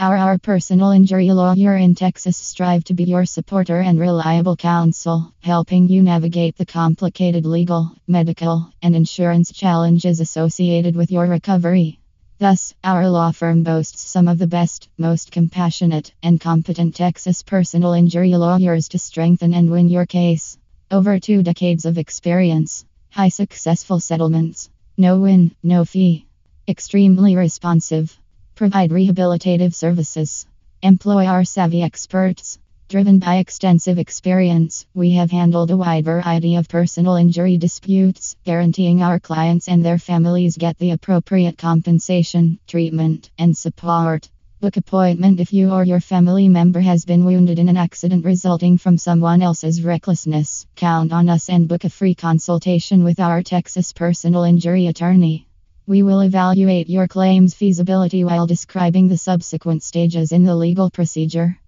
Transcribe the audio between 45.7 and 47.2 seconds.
or your family member has